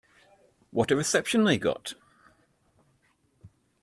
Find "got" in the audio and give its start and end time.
1.59-1.93